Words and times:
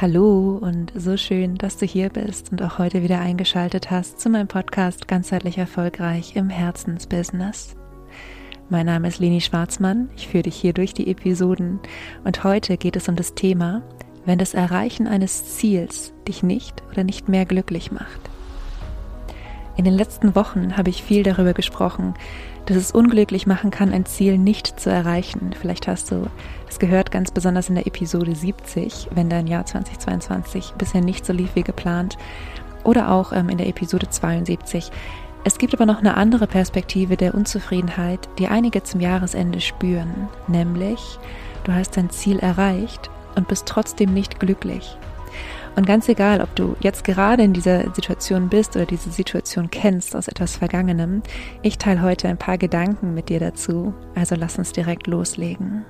Hallo 0.00 0.56
und 0.60 0.92
so 0.94 1.16
schön, 1.16 1.56
dass 1.56 1.76
du 1.76 1.84
hier 1.84 2.08
bist 2.08 2.52
und 2.52 2.62
auch 2.62 2.78
heute 2.78 3.02
wieder 3.02 3.18
eingeschaltet 3.18 3.90
hast 3.90 4.20
zu 4.20 4.30
meinem 4.30 4.46
Podcast 4.46 5.08
Ganzheitlich 5.08 5.58
Erfolgreich 5.58 6.36
im 6.36 6.50
Herzensbusiness. 6.50 7.74
Mein 8.68 8.86
Name 8.86 9.08
ist 9.08 9.18
Leni 9.18 9.40
Schwarzmann, 9.40 10.08
ich 10.14 10.28
führe 10.28 10.44
dich 10.44 10.54
hier 10.54 10.72
durch 10.72 10.94
die 10.94 11.10
Episoden 11.10 11.80
und 12.22 12.44
heute 12.44 12.76
geht 12.76 12.94
es 12.94 13.08
um 13.08 13.16
das 13.16 13.34
Thema, 13.34 13.82
wenn 14.24 14.38
das 14.38 14.54
Erreichen 14.54 15.08
eines 15.08 15.56
Ziels 15.56 16.12
dich 16.28 16.44
nicht 16.44 16.80
oder 16.92 17.02
nicht 17.02 17.28
mehr 17.28 17.44
glücklich 17.44 17.90
macht. 17.90 18.20
In 19.76 19.84
den 19.84 19.94
letzten 19.94 20.36
Wochen 20.36 20.76
habe 20.76 20.90
ich 20.90 21.02
viel 21.02 21.24
darüber 21.24 21.54
gesprochen, 21.54 22.14
dass 22.68 22.76
es 22.76 22.92
unglücklich 22.92 23.46
machen 23.46 23.70
kann, 23.70 23.92
ein 23.92 24.04
Ziel 24.04 24.36
nicht 24.36 24.78
zu 24.78 24.90
erreichen. 24.90 25.54
Vielleicht 25.58 25.88
hast 25.88 26.10
du 26.10 26.26
es 26.68 26.78
gehört, 26.78 27.10
ganz 27.10 27.30
besonders 27.30 27.70
in 27.70 27.76
der 27.76 27.86
Episode 27.86 28.34
70, 28.34 29.08
wenn 29.14 29.30
dein 29.30 29.46
Jahr 29.46 29.64
2022 29.64 30.74
bisher 30.76 31.00
nicht 31.00 31.24
so 31.24 31.32
lief 31.32 31.54
wie 31.54 31.62
geplant. 31.62 32.18
Oder 32.84 33.10
auch 33.10 33.32
ähm, 33.32 33.48
in 33.48 33.56
der 33.56 33.68
Episode 33.68 34.10
72. 34.10 34.90
Es 35.44 35.56
gibt 35.56 35.72
aber 35.72 35.86
noch 35.86 35.98
eine 35.98 36.18
andere 36.18 36.46
Perspektive 36.46 37.16
der 37.16 37.34
Unzufriedenheit, 37.34 38.28
die 38.38 38.48
einige 38.48 38.82
zum 38.82 39.00
Jahresende 39.00 39.62
spüren. 39.62 40.28
Nämlich, 40.46 41.18
du 41.64 41.72
hast 41.72 41.96
dein 41.96 42.10
Ziel 42.10 42.38
erreicht 42.38 43.08
und 43.34 43.48
bist 43.48 43.64
trotzdem 43.66 44.12
nicht 44.12 44.40
glücklich. 44.40 44.98
Und 45.76 45.86
ganz 45.86 46.08
egal, 46.08 46.40
ob 46.40 46.54
du 46.56 46.76
jetzt 46.80 47.04
gerade 47.04 47.42
in 47.42 47.52
dieser 47.52 47.94
Situation 47.94 48.48
bist 48.48 48.76
oder 48.76 48.86
diese 48.86 49.10
Situation 49.10 49.70
kennst 49.70 50.16
aus 50.16 50.28
etwas 50.28 50.56
Vergangenem, 50.56 51.22
ich 51.62 51.78
teile 51.78 52.02
heute 52.02 52.28
ein 52.28 52.38
paar 52.38 52.58
Gedanken 52.58 53.14
mit 53.14 53.28
dir 53.28 53.40
dazu. 53.40 53.94
Also 54.14 54.34
lass 54.34 54.58
uns 54.58 54.72
direkt 54.72 55.06
loslegen. 55.06 55.84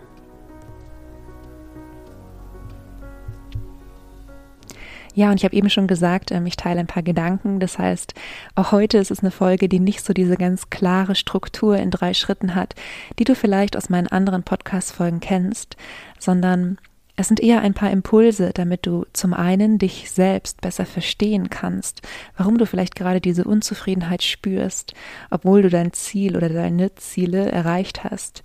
Ja, 5.18 5.30
und 5.32 5.38
ich 5.38 5.44
habe 5.44 5.56
eben 5.56 5.68
schon 5.68 5.88
gesagt, 5.88 6.30
ähm, 6.30 6.46
ich 6.46 6.56
teile 6.56 6.78
ein 6.78 6.86
paar 6.86 7.02
Gedanken. 7.02 7.58
Das 7.58 7.76
heißt, 7.76 8.14
auch 8.54 8.70
heute 8.70 8.98
ist 8.98 9.10
es 9.10 9.18
eine 9.18 9.32
Folge, 9.32 9.68
die 9.68 9.80
nicht 9.80 10.04
so 10.04 10.12
diese 10.12 10.36
ganz 10.36 10.70
klare 10.70 11.16
Struktur 11.16 11.76
in 11.76 11.90
drei 11.90 12.14
Schritten 12.14 12.54
hat, 12.54 12.76
die 13.18 13.24
du 13.24 13.34
vielleicht 13.34 13.76
aus 13.76 13.88
meinen 13.88 14.06
anderen 14.06 14.44
Podcast-Folgen 14.44 15.18
kennst, 15.18 15.76
sondern 16.20 16.78
es 17.18 17.26
sind 17.26 17.40
eher 17.40 17.62
ein 17.62 17.74
paar 17.74 17.90
Impulse, 17.90 18.52
damit 18.54 18.86
du 18.86 19.04
zum 19.12 19.34
einen 19.34 19.78
dich 19.78 20.08
selbst 20.08 20.60
besser 20.60 20.86
verstehen 20.86 21.50
kannst, 21.50 22.00
warum 22.36 22.58
du 22.58 22.64
vielleicht 22.64 22.94
gerade 22.94 23.20
diese 23.20 23.42
Unzufriedenheit 23.42 24.22
spürst, 24.22 24.94
obwohl 25.28 25.62
du 25.62 25.68
dein 25.68 25.92
Ziel 25.92 26.36
oder 26.36 26.48
deine 26.48 26.94
Ziele 26.94 27.50
erreicht 27.50 28.04
hast. 28.04 28.44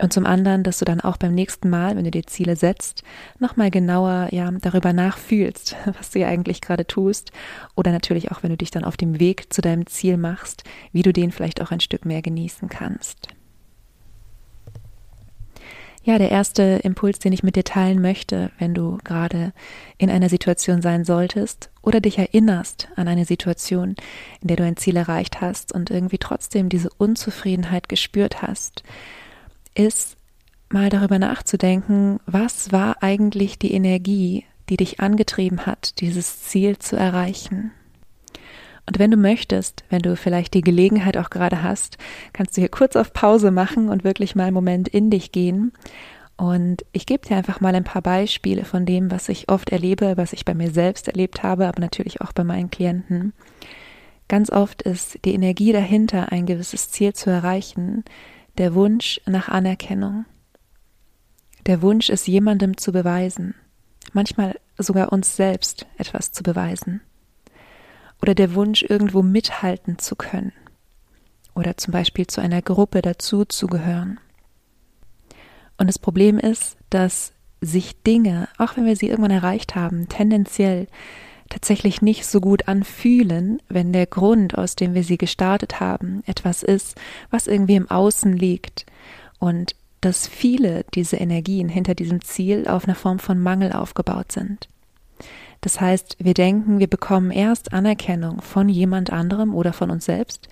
Und 0.00 0.14
zum 0.14 0.24
anderen, 0.24 0.62
dass 0.62 0.78
du 0.78 0.86
dann 0.86 1.02
auch 1.02 1.18
beim 1.18 1.34
nächsten 1.34 1.68
Mal, 1.68 1.96
wenn 1.96 2.04
du 2.04 2.10
dir 2.10 2.24
Ziele 2.26 2.56
setzt, 2.56 3.02
nochmal 3.40 3.70
genauer 3.70 4.28
ja, 4.30 4.50
darüber 4.52 4.94
nachfühlst, 4.94 5.76
was 5.98 6.10
du 6.10 6.20
ja 6.20 6.28
eigentlich 6.28 6.62
gerade 6.62 6.86
tust. 6.86 7.30
Oder 7.74 7.92
natürlich 7.92 8.30
auch, 8.30 8.42
wenn 8.42 8.50
du 8.50 8.56
dich 8.56 8.70
dann 8.70 8.84
auf 8.84 8.96
dem 8.96 9.20
Weg 9.20 9.52
zu 9.52 9.60
deinem 9.60 9.86
Ziel 9.86 10.16
machst, 10.16 10.64
wie 10.92 11.02
du 11.02 11.12
den 11.12 11.30
vielleicht 11.30 11.60
auch 11.60 11.72
ein 11.72 11.80
Stück 11.80 12.06
mehr 12.06 12.22
genießen 12.22 12.70
kannst. 12.70 13.28
Ja, 16.08 16.16
der 16.16 16.30
erste 16.30 16.80
Impuls, 16.84 17.18
den 17.18 17.34
ich 17.34 17.42
mit 17.42 17.54
dir 17.54 17.64
teilen 17.64 18.00
möchte, 18.00 18.50
wenn 18.58 18.72
du 18.72 18.96
gerade 19.04 19.52
in 19.98 20.08
einer 20.08 20.30
Situation 20.30 20.80
sein 20.80 21.04
solltest 21.04 21.68
oder 21.82 22.00
dich 22.00 22.16
erinnerst 22.16 22.88
an 22.96 23.08
eine 23.08 23.26
Situation, 23.26 23.94
in 24.40 24.48
der 24.48 24.56
du 24.56 24.64
ein 24.64 24.78
Ziel 24.78 24.96
erreicht 24.96 25.42
hast 25.42 25.70
und 25.70 25.90
irgendwie 25.90 26.16
trotzdem 26.16 26.70
diese 26.70 26.88
Unzufriedenheit 26.96 27.90
gespürt 27.90 28.40
hast, 28.40 28.84
ist 29.74 30.16
mal 30.70 30.88
darüber 30.88 31.18
nachzudenken, 31.18 32.20
was 32.24 32.72
war 32.72 33.02
eigentlich 33.02 33.58
die 33.58 33.74
Energie, 33.74 34.46
die 34.70 34.78
dich 34.78 35.00
angetrieben 35.00 35.66
hat, 35.66 36.00
dieses 36.00 36.40
Ziel 36.40 36.78
zu 36.78 36.96
erreichen. 36.96 37.72
Und 38.88 38.98
wenn 38.98 39.10
du 39.10 39.18
möchtest, 39.18 39.84
wenn 39.90 40.00
du 40.00 40.16
vielleicht 40.16 40.54
die 40.54 40.62
Gelegenheit 40.62 41.18
auch 41.18 41.28
gerade 41.28 41.62
hast, 41.62 41.98
kannst 42.32 42.56
du 42.56 42.62
hier 42.62 42.70
kurz 42.70 42.96
auf 42.96 43.12
Pause 43.12 43.50
machen 43.50 43.90
und 43.90 44.02
wirklich 44.02 44.34
mal 44.34 44.44
einen 44.44 44.54
Moment 44.54 44.88
in 44.88 45.10
dich 45.10 45.30
gehen. 45.30 45.72
Und 46.38 46.86
ich 46.92 47.04
gebe 47.04 47.28
dir 47.28 47.36
einfach 47.36 47.60
mal 47.60 47.74
ein 47.74 47.84
paar 47.84 48.00
Beispiele 48.00 48.64
von 48.64 48.86
dem, 48.86 49.10
was 49.10 49.28
ich 49.28 49.50
oft 49.50 49.68
erlebe, 49.68 50.16
was 50.16 50.32
ich 50.32 50.46
bei 50.46 50.54
mir 50.54 50.70
selbst 50.70 51.06
erlebt 51.06 51.42
habe, 51.42 51.68
aber 51.68 51.82
natürlich 51.82 52.22
auch 52.22 52.32
bei 52.32 52.44
meinen 52.44 52.70
Klienten. 52.70 53.34
Ganz 54.26 54.50
oft 54.50 54.80
ist 54.80 55.22
die 55.26 55.34
Energie 55.34 55.72
dahinter, 55.72 56.32
ein 56.32 56.46
gewisses 56.46 56.90
Ziel 56.90 57.12
zu 57.12 57.28
erreichen, 57.28 58.04
der 58.56 58.74
Wunsch 58.74 59.20
nach 59.26 59.50
Anerkennung. 59.50 60.24
Der 61.66 61.82
Wunsch, 61.82 62.08
es 62.08 62.26
jemandem 62.26 62.78
zu 62.78 62.90
beweisen, 62.90 63.54
manchmal 64.14 64.58
sogar 64.78 65.12
uns 65.12 65.36
selbst 65.36 65.84
etwas 65.98 66.32
zu 66.32 66.42
beweisen 66.42 67.02
oder 68.22 68.34
der 68.34 68.54
Wunsch, 68.54 68.82
irgendwo 68.82 69.22
mithalten 69.22 69.98
zu 69.98 70.16
können 70.16 70.52
oder 71.54 71.76
zum 71.76 71.92
Beispiel 71.92 72.26
zu 72.26 72.40
einer 72.40 72.62
Gruppe 72.62 73.02
dazu 73.02 73.44
zu 73.44 73.66
gehören. 73.66 74.20
Und 75.76 75.88
das 75.88 75.98
Problem 75.98 76.38
ist, 76.38 76.76
dass 76.90 77.32
sich 77.60 78.02
Dinge, 78.02 78.48
auch 78.58 78.76
wenn 78.76 78.86
wir 78.86 78.96
sie 78.96 79.08
irgendwann 79.08 79.32
erreicht 79.32 79.74
haben, 79.74 80.08
tendenziell 80.08 80.86
tatsächlich 81.48 82.02
nicht 82.02 82.26
so 82.26 82.40
gut 82.40 82.68
anfühlen, 82.68 83.60
wenn 83.68 83.92
der 83.92 84.06
Grund, 84.06 84.56
aus 84.56 84.76
dem 84.76 84.94
wir 84.94 85.02
sie 85.02 85.18
gestartet 85.18 85.80
haben, 85.80 86.22
etwas 86.26 86.62
ist, 86.62 86.96
was 87.30 87.46
irgendwie 87.46 87.76
im 87.76 87.90
Außen 87.90 88.32
liegt 88.32 88.86
und 89.38 89.74
dass 90.00 90.28
viele 90.28 90.84
diese 90.94 91.16
Energien 91.16 91.68
hinter 91.68 91.94
diesem 91.94 92.22
Ziel 92.22 92.68
auf 92.68 92.84
einer 92.84 92.94
Form 92.94 93.18
von 93.18 93.40
Mangel 93.40 93.72
aufgebaut 93.72 94.30
sind. 94.30 94.68
Das 95.60 95.80
heißt, 95.80 96.16
wir 96.20 96.34
denken, 96.34 96.78
wir 96.78 96.86
bekommen 96.86 97.30
erst 97.30 97.72
Anerkennung 97.72 98.40
von 98.40 98.68
jemand 98.68 99.12
anderem 99.12 99.54
oder 99.54 99.72
von 99.72 99.90
uns 99.90 100.04
selbst, 100.04 100.48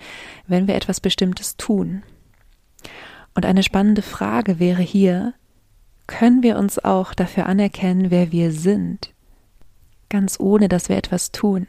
wenn 0.47 0.67
wir 0.67 0.75
etwas 0.75 0.99
Bestimmtes 0.99 1.55
tun. 1.55 2.03
Und 3.33 3.45
eine 3.45 3.63
spannende 3.63 4.01
Frage 4.01 4.59
wäre 4.59 4.81
hier, 4.81 5.33
können 6.07 6.43
wir 6.43 6.57
uns 6.57 6.79
auch 6.79 7.13
dafür 7.13 7.45
anerkennen, 7.45 8.11
wer 8.11 8.31
wir 8.31 8.51
sind, 8.51 9.13
ganz 10.09 10.39
ohne 10.39 10.69
dass 10.69 10.89
wir 10.89 10.97
etwas 10.97 11.31
tun? 11.31 11.67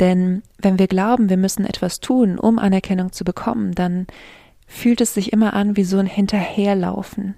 Denn 0.00 0.42
wenn 0.58 0.78
wir 0.78 0.88
glauben, 0.88 1.28
wir 1.28 1.36
müssen 1.36 1.64
etwas 1.64 2.00
tun, 2.00 2.38
um 2.38 2.58
Anerkennung 2.58 3.12
zu 3.12 3.24
bekommen, 3.24 3.72
dann 3.72 4.06
fühlt 4.66 5.00
es 5.00 5.14
sich 5.14 5.32
immer 5.32 5.54
an 5.54 5.76
wie 5.76 5.84
so 5.84 5.98
ein 5.98 6.06
Hinterherlaufen. 6.06 7.34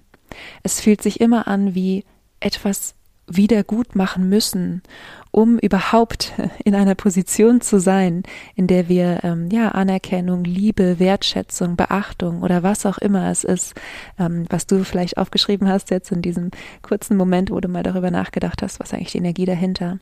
Es 0.62 0.80
fühlt 0.80 1.02
sich 1.02 1.20
immer 1.20 1.46
an 1.46 1.74
wie 1.74 2.04
etwas 2.40 2.94
wieder 3.26 3.64
gut 3.64 3.94
machen 3.94 4.28
müssen, 4.28 4.82
um 5.30 5.58
überhaupt 5.58 6.32
in 6.64 6.74
einer 6.74 6.94
Position 6.94 7.60
zu 7.60 7.80
sein, 7.80 8.22
in 8.54 8.66
der 8.66 8.88
wir 8.88 9.24
ähm, 9.24 9.48
ja 9.50 9.70
Anerkennung, 9.70 10.44
Liebe, 10.44 10.98
Wertschätzung, 10.98 11.76
Beachtung 11.76 12.42
oder 12.42 12.62
was 12.62 12.86
auch 12.86 12.98
immer 12.98 13.30
es 13.30 13.44
ist, 13.44 13.74
ähm, 14.18 14.46
was 14.50 14.66
du 14.66 14.84
vielleicht 14.84 15.16
aufgeschrieben 15.16 15.68
hast 15.68 15.90
jetzt 15.90 16.12
in 16.12 16.22
diesem 16.22 16.50
kurzen 16.82 17.16
Moment, 17.16 17.50
wo 17.50 17.60
du 17.60 17.68
mal 17.68 17.82
darüber 17.82 18.10
nachgedacht 18.10 18.62
hast, 18.62 18.80
was 18.80 18.92
eigentlich 18.92 19.12
die 19.12 19.18
Energie 19.18 19.46
dahinter, 19.46 19.98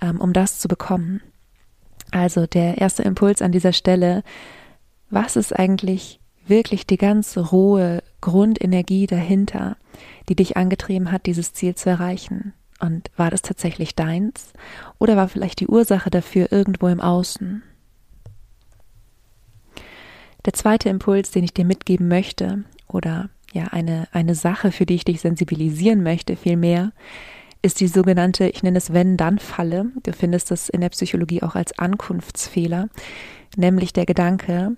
ähm, 0.00 0.20
um 0.20 0.32
das 0.32 0.58
zu 0.58 0.68
bekommen. 0.68 1.20
Also 2.10 2.46
der 2.46 2.78
erste 2.78 3.02
Impuls 3.02 3.42
an 3.42 3.52
dieser 3.52 3.72
Stelle, 3.72 4.22
was 5.10 5.36
ist 5.36 5.54
eigentlich 5.54 6.20
wirklich 6.46 6.86
die 6.86 6.98
ganz 6.98 7.36
rohe 7.36 8.02
Grundenergie 8.24 9.06
dahinter, 9.06 9.76
die 10.30 10.34
dich 10.34 10.56
angetrieben 10.56 11.12
hat, 11.12 11.26
dieses 11.26 11.52
Ziel 11.52 11.74
zu 11.74 11.90
erreichen? 11.90 12.54
Und 12.80 13.10
war 13.16 13.30
das 13.30 13.42
tatsächlich 13.42 13.94
deins? 13.94 14.54
Oder 14.98 15.14
war 15.16 15.28
vielleicht 15.28 15.60
die 15.60 15.68
Ursache 15.68 16.08
dafür 16.10 16.50
irgendwo 16.50 16.88
im 16.88 17.02
Außen? 17.02 17.62
Der 20.46 20.54
zweite 20.54 20.88
Impuls, 20.88 21.32
den 21.32 21.44
ich 21.44 21.52
dir 21.52 21.66
mitgeben 21.66 22.08
möchte, 22.08 22.64
oder 22.88 23.28
ja, 23.52 23.64
eine, 23.64 24.08
eine 24.12 24.34
Sache, 24.34 24.72
für 24.72 24.86
die 24.86 24.94
ich 24.94 25.04
dich 25.04 25.20
sensibilisieren 25.20 26.02
möchte, 26.02 26.36
vielmehr, 26.36 26.92
ist 27.60 27.80
die 27.80 27.88
sogenannte, 27.88 28.48
ich 28.48 28.62
nenne 28.62 28.78
es 28.78 28.92
Wenn-Dann-Falle. 28.92 29.92
Du 30.02 30.12
findest 30.12 30.50
das 30.50 30.70
in 30.70 30.80
der 30.80 30.88
Psychologie 30.90 31.42
auch 31.42 31.54
als 31.54 31.78
Ankunftsfehler, 31.78 32.88
nämlich 33.56 33.92
der 33.92 34.06
Gedanke, 34.06 34.76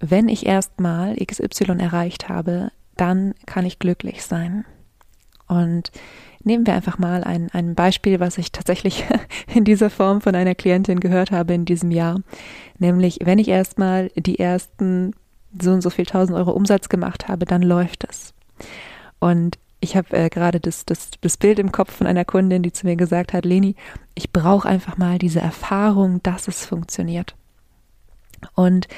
wenn 0.00 0.28
ich 0.28 0.46
erstmal 0.46 1.16
XY 1.16 1.78
erreicht 1.78 2.28
habe, 2.28 2.70
dann 2.98 3.34
kann 3.46 3.64
ich 3.64 3.78
glücklich 3.78 4.22
sein. 4.24 4.64
Und 5.46 5.90
nehmen 6.44 6.66
wir 6.66 6.74
einfach 6.74 6.98
mal 6.98 7.24
ein, 7.24 7.48
ein 7.52 7.74
Beispiel, 7.74 8.20
was 8.20 8.38
ich 8.38 8.52
tatsächlich 8.52 9.04
in 9.54 9.64
dieser 9.64 9.90
Form 9.90 10.20
von 10.20 10.34
einer 10.34 10.54
Klientin 10.54 11.00
gehört 11.00 11.30
habe 11.30 11.54
in 11.54 11.64
diesem 11.64 11.90
Jahr. 11.90 12.20
Nämlich, 12.78 13.20
wenn 13.22 13.38
ich 13.38 13.48
erstmal 13.48 14.10
die 14.14 14.38
ersten 14.38 15.14
so 15.58 15.72
und 15.72 15.80
so 15.80 15.90
viel 15.90 16.04
tausend 16.04 16.36
Euro 16.36 16.50
Umsatz 16.50 16.88
gemacht 16.88 17.28
habe, 17.28 17.46
dann 17.46 17.62
läuft 17.62 18.04
es. 18.08 18.34
Und 19.18 19.58
ich 19.80 19.96
habe 19.96 20.16
äh, 20.16 20.28
gerade 20.28 20.60
das, 20.60 20.84
das, 20.84 21.10
das 21.20 21.36
Bild 21.36 21.58
im 21.58 21.72
Kopf 21.72 21.96
von 21.96 22.06
einer 22.06 22.24
Kundin, 22.24 22.62
die 22.62 22.72
zu 22.72 22.86
mir 22.86 22.96
gesagt 22.96 23.32
hat, 23.32 23.44
Leni, 23.44 23.76
ich 24.14 24.32
brauche 24.32 24.68
einfach 24.68 24.98
mal 24.98 25.18
diese 25.18 25.40
Erfahrung, 25.40 26.22
dass 26.22 26.48
es 26.48 26.66
funktioniert. 26.66 27.34
Und 28.54 28.88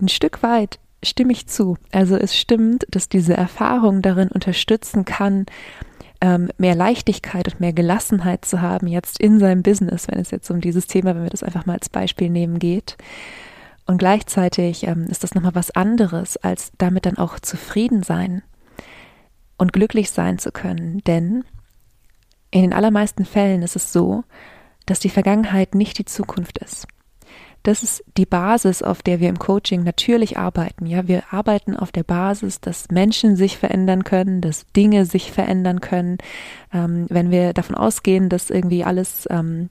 ein 0.00 0.08
Stück 0.08 0.42
weit 0.42 0.78
stimme 1.04 1.32
ich 1.32 1.46
zu. 1.46 1.76
Also 1.92 2.16
es 2.16 2.36
stimmt, 2.36 2.86
dass 2.90 3.08
diese 3.08 3.36
Erfahrung 3.36 4.02
darin 4.02 4.28
unterstützen 4.28 5.04
kann, 5.04 5.46
ähm, 6.20 6.50
mehr 6.58 6.74
Leichtigkeit 6.74 7.48
und 7.48 7.60
mehr 7.60 7.72
Gelassenheit 7.72 8.44
zu 8.44 8.62
haben 8.62 8.86
jetzt 8.86 9.20
in 9.20 9.38
seinem 9.38 9.62
Business, 9.62 10.08
wenn 10.08 10.18
es 10.18 10.30
jetzt 10.30 10.50
um 10.50 10.60
dieses 10.60 10.86
Thema, 10.86 11.14
wenn 11.14 11.24
wir 11.24 11.30
das 11.30 11.42
einfach 11.42 11.66
mal 11.66 11.74
als 11.74 11.88
Beispiel 11.88 12.30
nehmen, 12.30 12.58
geht. 12.58 12.96
Und 13.86 13.98
gleichzeitig 13.98 14.86
ähm, 14.86 15.06
ist 15.10 15.22
das 15.22 15.34
nochmal 15.34 15.54
was 15.54 15.70
anderes, 15.70 16.36
als 16.38 16.72
damit 16.78 17.06
dann 17.06 17.18
auch 17.18 17.38
zufrieden 17.38 18.02
sein 18.02 18.42
und 19.58 19.72
glücklich 19.72 20.10
sein 20.10 20.38
zu 20.38 20.52
können. 20.52 21.02
Denn 21.06 21.44
in 22.50 22.62
den 22.62 22.72
allermeisten 22.72 23.24
Fällen 23.24 23.62
ist 23.62 23.76
es 23.76 23.92
so, 23.92 24.24
dass 24.86 25.00
die 25.00 25.10
Vergangenheit 25.10 25.74
nicht 25.74 25.98
die 25.98 26.04
Zukunft 26.04 26.58
ist. 26.58 26.86
Das 27.64 27.82
ist 27.82 28.04
die 28.18 28.26
Basis, 28.26 28.82
auf 28.82 29.02
der 29.02 29.20
wir 29.20 29.30
im 29.30 29.38
Coaching 29.38 29.84
natürlich 29.84 30.36
arbeiten. 30.36 30.84
Ja, 30.84 31.08
wir 31.08 31.22
arbeiten 31.32 31.74
auf 31.74 31.90
der 31.92 32.02
Basis, 32.02 32.60
dass 32.60 32.90
Menschen 32.90 33.36
sich 33.36 33.56
verändern 33.56 34.04
können, 34.04 34.42
dass 34.42 34.66
Dinge 34.76 35.06
sich 35.06 35.32
verändern 35.32 35.80
können. 35.80 36.18
Ähm, 36.74 37.06
wenn 37.08 37.30
wir 37.30 37.54
davon 37.54 37.74
ausgehen, 37.74 38.28
dass 38.28 38.50
irgendwie 38.50 38.84
alles 38.84 39.26
ähm, 39.30 39.70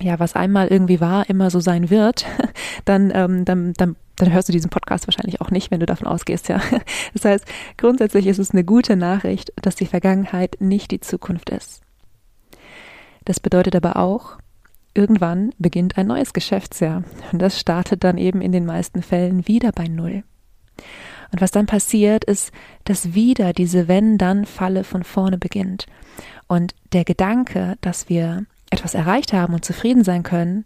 ja, 0.00 0.18
was 0.18 0.34
einmal 0.34 0.68
irgendwie 0.68 1.00
war, 1.00 1.28
immer 1.30 1.48
so 1.48 1.60
sein 1.60 1.88
wird, 1.88 2.26
dann, 2.84 3.10
ähm, 3.14 3.46
dann, 3.46 3.72
dann, 3.72 3.96
dann 4.16 4.32
hörst 4.32 4.48
du 4.48 4.52
diesen 4.52 4.70
Podcast 4.70 5.06
wahrscheinlich 5.06 5.40
auch 5.40 5.50
nicht, 5.50 5.70
wenn 5.70 5.80
du 5.80 5.86
davon 5.86 6.06
ausgehst, 6.06 6.48
ja. 6.48 6.60
Das 7.14 7.24
heißt, 7.24 7.46
grundsätzlich 7.78 8.26
ist 8.26 8.38
es 8.38 8.50
eine 8.50 8.64
gute 8.64 8.96
Nachricht, 8.96 9.50
dass 9.62 9.76
die 9.76 9.86
Vergangenheit 9.86 10.56
nicht 10.60 10.90
die 10.90 11.00
Zukunft 11.00 11.48
ist. 11.48 11.80
Das 13.24 13.40
bedeutet 13.40 13.74
aber 13.76 13.96
auch, 13.96 14.36
irgendwann 14.94 15.52
beginnt 15.58 15.98
ein 15.98 16.06
neues 16.06 16.32
Geschäftsjahr 16.32 17.04
und 17.32 17.40
das 17.40 17.58
startet 17.58 18.04
dann 18.04 18.18
eben 18.18 18.40
in 18.40 18.52
den 18.52 18.64
meisten 18.64 19.02
Fällen 19.02 19.46
wieder 19.48 19.72
bei 19.72 19.88
Null. 19.88 20.22
Und 21.32 21.40
was 21.40 21.50
dann 21.50 21.66
passiert, 21.66 22.24
ist, 22.24 22.52
dass 22.84 23.14
wieder 23.14 23.52
diese 23.52 23.88
Wenn-Dann-Falle 23.88 24.84
von 24.84 25.02
vorne 25.02 25.36
beginnt. 25.36 25.86
Und 26.46 26.74
der 26.92 27.04
Gedanke, 27.04 27.76
dass 27.80 28.08
wir 28.08 28.46
etwas 28.70 28.94
erreicht 28.94 29.32
haben 29.32 29.54
und 29.54 29.64
zufrieden 29.64 30.04
sein 30.04 30.22
können, 30.22 30.64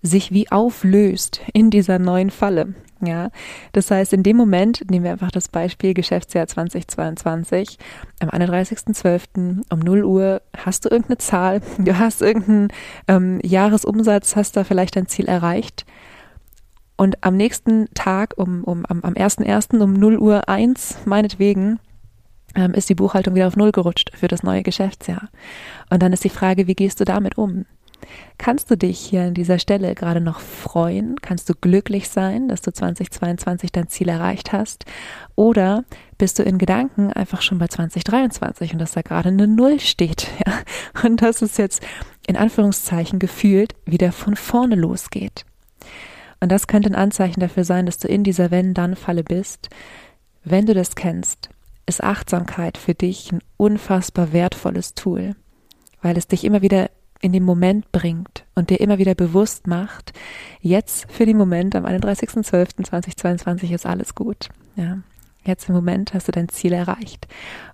sich 0.00 0.32
wie 0.32 0.50
auflöst 0.50 1.42
in 1.52 1.70
dieser 1.70 1.98
neuen 1.98 2.30
Falle. 2.30 2.74
Ja, 3.00 3.30
das 3.72 3.92
heißt, 3.92 4.12
in 4.12 4.24
dem 4.24 4.36
Moment, 4.36 4.90
nehmen 4.90 5.04
wir 5.04 5.12
einfach 5.12 5.30
das 5.30 5.48
Beispiel 5.48 5.94
Geschäftsjahr 5.94 6.48
2022, 6.48 7.78
am 8.18 8.28
31.12. 8.28 9.62
um 9.70 9.78
0 9.78 10.04
Uhr 10.04 10.42
hast 10.56 10.84
du 10.84 10.88
irgendeine 10.88 11.18
Zahl, 11.18 11.60
du 11.78 11.96
hast 11.96 12.22
irgendeinen 12.22 12.68
ähm, 13.06 13.40
Jahresumsatz, 13.44 14.34
hast 14.34 14.56
da 14.56 14.64
vielleicht 14.64 14.96
dein 14.96 15.06
Ziel 15.06 15.26
erreicht. 15.26 15.86
Und 16.96 17.22
am 17.22 17.36
nächsten 17.36 17.86
Tag, 17.94 18.34
um, 18.36 18.64
um, 18.64 18.84
am, 18.86 19.02
am 19.02 19.14
1.1. 19.14 19.80
um 19.80 19.92
0 19.92 20.18
Uhr 20.18 20.48
1, 20.48 20.98
meinetwegen, 21.04 21.78
ähm, 22.56 22.74
ist 22.74 22.88
die 22.88 22.96
Buchhaltung 22.96 23.36
wieder 23.36 23.46
auf 23.46 23.56
Null 23.56 23.70
gerutscht 23.70 24.10
für 24.14 24.26
das 24.26 24.42
neue 24.42 24.64
Geschäftsjahr. 24.64 25.28
Und 25.90 26.02
dann 26.02 26.12
ist 26.12 26.24
die 26.24 26.28
Frage, 26.28 26.66
wie 26.66 26.74
gehst 26.74 26.98
du 26.98 27.04
damit 27.04 27.38
um? 27.38 27.66
Kannst 28.38 28.70
du 28.70 28.76
dich 28.76 28.98
hier 28.98 29.22
an 29.22 29.34
dieser 29.34 29.58
Stelle 29.58 29.94
gerade 29.94 30.20
noch 30.20 30.40
freuen? 30.40 31.16
Kannst 31.20 31.48
du 31.48 31.54
glücklich 31.54 32.08
sein, 32.08 32.48
dass 32.48 32.62
du 32.62 32.72
2022 32.72 33.72
dein 33.72 33.88
Ziel 33.88 34.08
erreicht 34.08 34.52
hast? 34.52 34.84
Oder 35.34 35.84
bist 36.18 36.38
du 36.38 36.44
in 36.44 36.58
Gedanken 36.58 37.12
einfach 37.12 37.42
schon 37.42 37.58
bei 37.58 37.66
2023 37.66 38.72
und 38.72 38.78
dass 38.78 38.92
da 38.92 39.02
gerade 39.02 39.28
eine 39.28 39.46
Null 39.46 39.80
steht? 39.80 40.28
Ja? 40.46 40.54
Und 41.04 41.22
dass 41.22 41.42
es 41.42 41.56
jetzt 41.56 41.82
in 42.26 42.36
Anführungszeichen 42.36 43.18
gefühlt 43.18 43.74
wieder 43.84 44.12
von 44.12 44.36
vorne 44.36 44.74
losgeht. 44.76 45.44
Und 46.40 46.52
das 46.52 46.66
könnte 46.66 46.90
ein 46.90 46.94
Anzeichen 46.94 47.40
dafür 47.40 47.64
sein, 47.64 47.86
dass 47.86 47.98
du 47.98 48.06
in 48.06 48.22
dieser 48.22 48.50
Wenn-Dann-Falle 48.50 49.24
bist. 49.24 49.68
Wenn 50.44 50.66
du 50.66 50.74
das 50.74 50.94
kennst, 50.94 51.50
ist 51.86 52.02
Achtsamkeit 52.04 52.78
für 52.78 52.94
dich 52.94 53.32
ein 53.32 53.40
unfassbar 53.56 54.32
wertvolles 54.32 54.94
Tool, 54.94 55.34
weil 56.02 56.16
es 56.16 56.28
dich 56.28 56.44
immer 56.44 56.62
wieder 56.62 56.90
in 57.20 57.32
den 57.32 57.44
Moment 57.44 57.90
bringt 57.92 58.44
und 58.54 58.70
dir 58.70 58.80
immer 58.80 58.98
wieder 58.98 59.14
bewusst 59.14 59.66
macht, 59.66 60.12
jetzt 60.60 61.10
für 61.10 61.26
den 61.26 61.36
Moment 61.36 61.74
am 61.74 61.84
31.12.2022 61.84 63.74
ist 63.74 63.86
alles 63.86 64.14
gut. 64.14 64.48
Ja, 64.76 64.98
jetzt 65.44 65.68
im 65.68 65.74
Moment 65.74 66.14
hast 66.14 66.28
du 66.28 66.32
dein 66.32 66.48
Ziel 66.48 66.72
erreicht. 66.72 67.26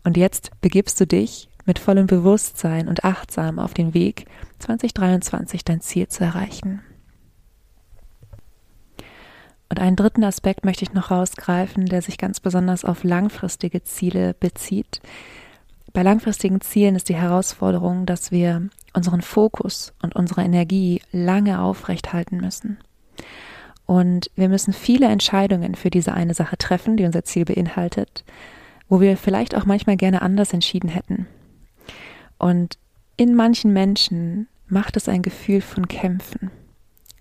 Und 0.02 0.16
jetzt 0.16 0.50
begibst 0.60 1.00
du 1.00 1.06
dich 1.06 1.48
mit 1.66 1.78
vollem 1.78 2.06
Bewusstsein 2.06 2.88
und 2.88 3.04
achtsam 3.04 3.58
auf 3.58 3.74
den 3.74 3.94
Weg, 3.94 4.26
2023 4.60 5.64
dein 5.64 5.80
Ziel 5.80 6.08
zu 6.08 6.24
erreichen. 6.24 6.82
Und 9.68 9.80
einen 9.80 9.96
dritten 9.96 10.24
Aspekt 10.24 10.64
möchte 10.64 10.84
ich 10.84 10.92
noch 10.92 11.10
rausgreifen, 11.10 11.86
der 11.86 12.02
sich 12.02 12.18
ganz 12.18 12.38
besonders 12.38 12.84
auf 12.84 13.02
langfristige 13.02 13.82
Ziele 13.82 14.34
bezieht. 14.34 15.00
Bei 15.94 16.02
langfristigen 16.02 16.60
Zielen 16.60 16.96
ist 16.96 17.08
die 17.08 17.14
Herausforderung, 17.14 18.04
dass 18.04 18.32
wir 18.32 18.68
unseren 18.94 19.22
Fokus 19.22 19.94
und 20.02 20.16
unsere 20.16 20.42
Energie 20.42 21.00
lange 21.12 21.60
aufrechthalten 21.60 22.38
müssen. 22.38 22.78
Und 23.86 24.28
wir 24.34 24.48
müssen 24.48 24.72
viele 24.72 25.06
Entscheidungen 25.06 25.76
für 25.76 25.90
diese 25.90 26.12
eine 26.12 26.34
Sache 26.34 26.58
treffen, 26.58 26.96
die 26.96 27.04
unser 27.04 27.22
Ziel 27.22 27.44
beinhaltet, 27.44 28.24
wo 28.88 29.00
wir 29.00 29.16
vielleicht 29.16 29.54
auch 29.54 29.66
manchmal 29.66 29.96
gerne 29.96 30.20
anders 30.20 30.52
entschieden 30.52 30.88
hätten. 30.88 31.28
Und 32.38 32.76
in 33.16 33.36
manchen 33.36 33.72
Menschen 33.72 34.48
macht 34.66 34.96
es 34.96 35.08
ein 35.08 35.22
Gefühl 35.22 35.60
von 35.60 35.86
Kämpfen. 35.86 36.50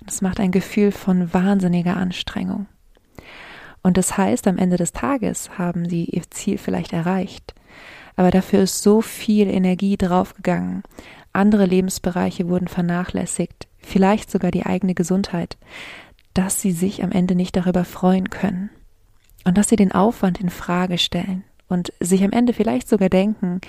Es 0.08 0.24
macht 0.24 0.40
ein 0.40 0.52
Gefühl 0.52 0.92
von 0.92 1.32
wahnsinniger 1.32 1.96
Anstrengung. 1.96 2.66
Und 3.84 3.98
das 3.98 4.18
heißt, 4.18 4.48
am 4.48 4.58
Ende 4.58 4.78
des 4.78 4.94
Tages 4.94 5.60
haben 5.60 5.88
sie 5.88 6.06
ihr 6.06 6.24
Ziel 6.32 6.58
vielleicht 6.58 6.92
erreicht. 6.92 7.54
Aber 8.16 8.32
dafür 8.32 8.62
ist 8.62 8.84
so 8.84 9.02
viel 9.02 9.50
Energie 9.50 9.98
draufgegangen, 9.98 10.84
andere 11.34 11.66
Lebensbereiche 11.66 12.48
wurden 12.48 12.68
vernachlässigt, 12.68 13.68
vielleicht 13.80 14.30
sogar 14.30 14.52
die 14.52 14.66
eigene 14.66 14.94
Gesundheit, 14.94 15.58
dass 16.36 16.62
sie 16.62 16.72
sich 16.72 17.04
am 17.04 17.12
Ende 17.12 17.36
nicht 17.36 17.56
darüber 17.56 17.86
freuen 17.86 18.30
können 18.30 18.70
und 19.44 19.58
dass 19.58 19.70
sie 19.70 19.76
den 19.76 19.92
Aufwand 19.92 20.40
in 20.40 20.50
Frage 20.50 21.00
stellen 21.00 21.44
und 21.68 21.92
sich 22.00 22.24
am 22.24 22.32
Ende 22.32 22.54
vielleicht 22.54 22.88
sogar 22.88 23.10
denken, 23.10 23.62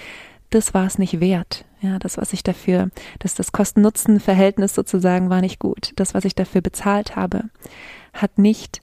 das 0.50 0.74
war 0.74 0.86
es 0.86 0.98
nicht 0.98 1.20
wert. 1.20 1.64
Ja, 1.80 1.98
das, 1.98 2.16
was 2.16 2.32
ich 2.32 2.42
dafür, 2.42 2.90
dass 3.18 3.34
das 3.34 3.52
Kosten-Nutzen-Verhältnis 3.52 4.74
sozusagen 4.74 5.30
war 5.30 5.40
nicht 5.40 5.58
gut. 5.58 5.92
Das, 5.96 6.14
was 6.14 6.24
ich 6.24 6.34
dafür 6.34 6.60
bezahlt 6.60 7.16
habe, 7.16 7.44
hat 8.12 8.38
nicht 8.38 8.80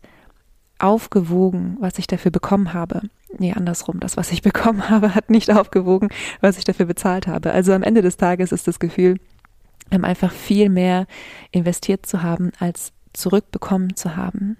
aufgewogen, 0.81 1.77
was 1.79 1.97
ich 1.97 2.07
dafür 2.07 2.31
bekommen 2.31 2.73
habe. 2.73 3.01
Nee, 3.37 3.53
andersrum. 3.53 3.99
Das, 3.99 4.17
was 4.17 4.31
ich 4.31 4.41
bekommen 4.43 4.89
habe, 4.89 5.15
hat 5.15 5.29
nicht 5.29 5.51
aufgewogen, 5.51 6.09
was 6.41 6.57
ich 6.57 6.63
dafür 6.63 6.85
bezahlt 6.85 7.27
habe. 7.27 7.51
Also 7.51 7.73
am 7.73 7.83
Ende 7.83 8.01
des 8.01 8.17
Tages 8.17 8.51
ist 8.51 8.67
das 8.67 8.79
Gefühl, 8.79 9.17
ähm, 9.91 10.05
einfach 10.05 10.31
viel 10.31 10.69
mehr 10.69 11.05
investiert 11.51 12.05
zu 12.05 12.23
haben, 12.23 12.51
als 12.59 12.93
zurückbekommen 13.13 13.95
zu 13.95 14.15
haben. 14.15 14.57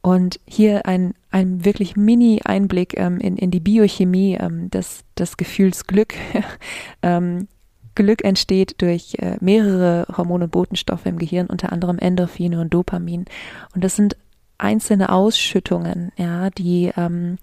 Und 0.00 0.40
hier 0.46 0.86
ein, 0.86 1.14
ein 1.30 1.64
wirklich 1.64 1.96
Mini-Einblick 1.96 2.98
ähm, 2.98 3.18
in, 3.18 3.36
in 3.36 3.52
die 3.52 3.60
Biochemie 3.60 4.34
ähm, 4.34 4.68
des, 4.70 5.04
des 5.16 5.36
Gefühls 5.36 5.86
Glück. 5.86 6.14
ähm, 7.02 7.46
Glück 7.94 8.24
entsteht 8.24 8.80
durch 8.80 9.14
äh, 9.18 9.36
mehrere 9.40 10.06
Hormone 10.16 10.44
und 10.44 10.50
Botenstoffe 10.50 11.06
im 11.06 11.18
Gehirn, 11.18 11.46
unter 11.46 11.72
anderem 11.72 11.98
Endorphine 11.98 12.60
und 12.60 12.72
Dopamin. 12.74 13.26
Und 13.74 13.84
das 13.84 13.96
sind 13.96 14.16
einzelne 14.62 15.10
Ausschüttungen, 15.10 16.12
ja, 16.16 16.50
die, 16.50 16.92
ähm, 16.96 17.38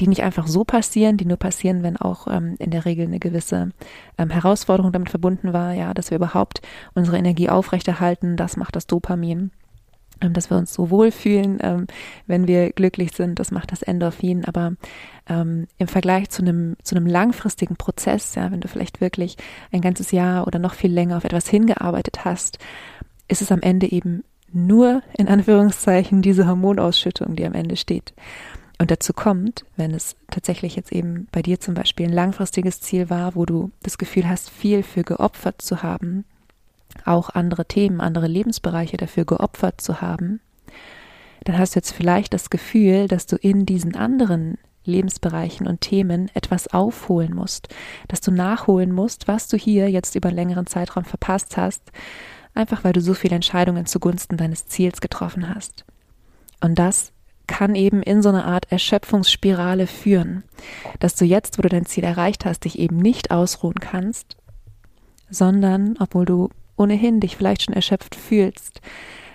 die 0.00 0.08
nicht 0.08 0.22
einfach 0.22 0.46
so 0.46 0.64
passieren, 0.64 1.16
die 1.16 1.24
nur 1.24 1.36
passieren, 1.36 1.82
wenn 1.82 1.96
auch 1.96 2.26
ähm, 2.26 2.56
in 2.58 2.70
der 2.70 2.84
Regel 2.84 3.06
eine 3.06 3.18
gewisse 3.18 3.70
ähm, 4.18 4.30
Herausforderung 4.30 4.92
damit 4.92 5.10
verbunden 5.10 5.52
war, 5.52 5.72
ja, 5.72 5.94
dass 5.94 6.10
wir 6.10 6.16
überhaupt 6.16 6.62
unsere 6.94 7.18
Energie 7.18 7.48
aufrechterhalten, 7.48 8.36
das 8.36 8.56
macht 8.56 8.76
das 8.76 8.86
Dopamin. 8.86 9.50
Ähm, 10.20 10.32
dass 10.32 10.48
wir 10.48 10.56
uns 10.56 10.72
so 10.72 10.90
wohlfühlen, 10.90 11.58
ähm, 11.62 11.86
wenn 12.26 12.48
wir 12.48 12.72
glücklich 12.72 13.12
sind, 13.12 13.38
das 13.38 13.50
macht 13.50 13.70
das 13.70 13.82
Endorphin, 13.82 14.46
aber 14.46 14.72
ähm, 15.28 15.66
im 15.76 15.88
Vergleich 15.88 16.30
zu 16.30 16.40
einem, 16.40 16.76
zu 16.82 16.96
einem 16.96 17.06
langfristigen 17.06 17.76
Prozess, 17.76 18.34
ja, 18.34 18.50
wenn 18.50 18.60
du 18.60 18.68
vielleicht 18.68 19.02
wirklich 19.02 19.36
ein 19.72 19.82
ganzes 19.82 20.12
Jahr 20.12 20.46
oder 20.46 20.58
noch 20.58 20.72
viel 20.72 20.90
länger 20.90 21.18
auf 21.18 21.24
etwas 21.24 21.48
hingearbeitet 21.48 22.24
hast, 22.24 22.58
ist 23.28 23.42
es 23.42 23.52
am 23.52 23.60
Ende 23.60 23.90
eben 23.90 24.24
nur 24.56 25.02
in 25.16 25.28
Anführungszeichen 25.28 26.22
diese 26.22 26.46
Hormonausschüttung, 26.46 27.36
die 27.36 27.44
am 27.44 27.54
Ende 27.54 27.76
steht. 27.76 28.14
Und 28.78 28.90
dazu 28.90 29.12
kommt, 29.12 29.64
wenn 29.76 29.94
es 29.94 30.16
tatsächlich 30.30 30.76
jetzt 30.76 30.92
eben 30.92 31.28
bei 31.32 31.42
dir 31.42 31.60
zum 31.60 31.74
Beispiel 31.74 32.06
ein 32.06 32.12
langfristiges 32.12 32.80
Ziel 32.80 33.08
war, 33.08 33.34
wo 33.34 33.46
du 33.46 33.70
das 33.82 33.96
Gefühl 33.98 34.28
hast, 34.28 34.50
viel 34.50 34.82
für 34.82 35.02
geopfert 35.02 35.62
zu 35.62 35.82
haben, 35.82 36.24
auch 37.04 37.30
andere 37.30 37.66
Themen, 37.66 38.00
andere 38.00 38.26
Lebensbereiche 38.26 38.96
dafür 38.96 39.24
geopfert 39.24 39.80
zu 39.80 40.00
haben, 40.00 40.40
dann 41.44 41.58
hast 41.58 41.74
du 41.74 41.78
jetzt 41.78 41.92
vielleicht 41.92 42.34
das 42.34 42.50
Gefühl, 42.50 43.08
dass 43.08 43.26
du 43.26 43.36
in 43.36 43.66
diesen 43.66 43.94
anderen 43.94 44.58
Lebensbereichen 44.84 45.66
und 45.66 45.80
Themen 45.80 46.30
etwas 46.34 46.68
aufholen 46.68 47.34
musst, 47.34 47.68
dass 48.08 48.20
du 48.20 48.30
nachholen 48.30 48.92
musst, 48.92 49.28
was 49.28 49.48
du 49.48 49.56
hier 49.56 49.90
jetzt 49.90 50.14
über 50.14 50.28
einen 50.28 50.36
längeren 50.36 50.66
Zeitraum 50.66 51.04
verpasst 51.04 51.56
hast, 51.56 51.82
einfach 52.56 52.84
weil 52.84 52.92
du 52.92 53.00
so 53.00 53.14
viele 53.14 53.36
Entscheidungen 53.36 53.86
zugunsten 53.86 54.36
deines 54.36 54.66
Ziels 54.66 55.00
getroffen 55.00 55.54
hast. 55.54 55.84
Und 56.60 56.78
das 56.78 57.12
kann 57.46 57.74
eben 57.74 58.02
in 58.02 58.22
so 58.22 58.28
eine 58.28 58.44
Art 58.44 58.70
Erschöpfungsspirale 58.70 59.86
führen, 59.86 60.42
dass 60.98 61.14
du 61.14 61.24
jetzt, 61.24 61.58
wo 61.58 61.62
du 61.62 61.68
dein 61.68 61.86
Ziel 61.86 62.04
erreicht 62.04 62.44
hast, 62.44 62.64
dich 62.64 62.78
eben 62.78 62.96
nicht 62.96 63.30
ausruhen 63.30 63.78
kannst, 63.80 64.36
sondern, 65.30 65.96
obwohl 66.00 66.24
du 66.24 66.50
ohnehin 66.76 67.20
dich 67.20 67.36
vielleicht 67.36 67.62
schon 67.62 67.74
erschöpft 67.74 68.14
fühlst, 68.14 68.80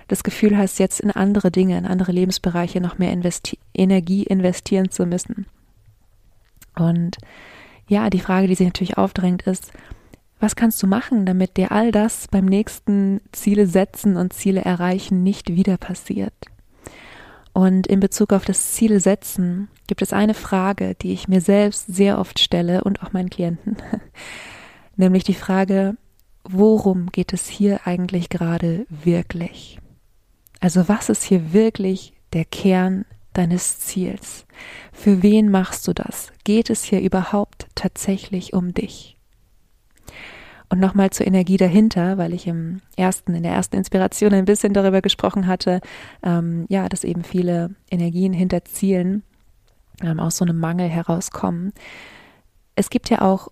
das 0.07 0.23
Gefühl 0.23 0.57
hast, 0.57 0.79
jetzt 0.79 0.99
in 0.99 1.11
andere 1.11 1.51
Dinge, 1.51 1.77
in 1.77 1.85
andere 1.85 2.11
Lebensbereiche 2.11 2.81
noch 2.81 2.97
mehr 2.97 3.13
investi 3.13 3.57
Energie 3.73 4.23
investieren 4.23 4.91
zu 4.91 5.05
müssen. 5.05 5.45
Und 6.75 7.17
ja, 7.87 8.09
die 8.09 8.19
Frage, 8.19 8.47
die 8.47 8.55
sich 8.55 8.67
natürlich 8.67 8.97
aufdrängt, 8.97 9.43
ist, 9.43 9.71
was 10.41 10.55
kannst 10.55 10.81
du 10.81 10.87
machen, 10.87 11.25
damit 11.25 11.57
dir 11.57 11.71
all 11.71 11.91
das 11.91 12.27
beim 12.27 12.45
nächsten 12.45 13.21
Ziele 13.31 13.67
setzen 13.67 14.17
und 14.17 14.33
Ziele 14.33 14.61
erreichen 14.61 15.23
nicht 15.23 15.55
wieder 15.55 15.77
passiert? 15.77 16.33
Und 17.53 17.87
in 17.87 17.99
Bezug 17.99 18.33
auf 18.33 18.45
das 18.45 18.73
Ziele 18.73 18.99
setzen 18.99 19.67
gibt 19.87 20.01
es 20.01 20.13
eine 20.13 20.33
Frage, 20.33 20.95
die 20.95 21.11
ich 21.11 21.27
mir 21.27 21.41
selbst 21.41 21.87
sehr 21.87 22.17
oft 22.17 22.39
stelle 22.39 22.83
und 22.83 23.03
auch 23.03 23.13
meinen 23.13 23.29
Klienten, 23.29 23.77
nämlich 24.95 25.23
die 25.23 25.33
Frage, 25.33 25.97
worum 26.43 27.07
geht 27.11 27.33
es 27.33 27.47
hier 27.47 27.85
eigentlich 27.85 28.29
gerade 28.29 28.85
wirklich? 28.89 29.79
Also 30.59 30.87
was 30.87 31.09
ist 31.09 31.23
hier 31.23 31.53
wirklich 31.53 32.13
der 32.33 32.45
Kern 32.45 33.05
deines 33.33 33.79
Ziels? 33.79 34.45
Für 34.93 35.21
wen 35.23 35.49
machst 35.49 35.87
du 35.87 35.93
das? 35.93 36.31
Geht 36.43 36.69
es 36.69 36.83
hier 36.83 37.01
überhaupt 37.01 37.67
tatsächlich 37.75 38.53
um 38.53 38.73
dich? 38.73 39.17
Und 40.71 40.79
nochmal 40.79 41.09
zur 41.09 41.27
Energie 41.27 41.57
dahinter, 41.57 42.17
weil 42.17 42.33
ich 42.33 42.47
im 42.47 42.79
ersten, 42.95 43.35
in 43.35 43.43
der 43.43 43.51
ersten 43.51 43.75
Inspiration 43.75 44.33
ein 44.33 44.45
bisschen 44.45 44.73
darüber 44.73 45.01
gesprochen 45.01 45.45
hatte, 45.45 45.81
ähm, 46.23 46.65
ja, 46.69 46.87
dass 46.87 47.03
eben 47.03 47.25
viele 47.25 47.75
Energien 47.89 48.31
hinter 48.31 48.63
Zielen 48.63 49.23
ähm, 50.01 50.21
aus 50.21 50.37
so 50.37 50.45
einem 50.45 50.57
Mangel 50.57 50.87
herauskommen. 50.87 51.73
Es 52.75 52.89
gibt 52.89 53.09
ja 53.09 53.21
auch 53.21 53.49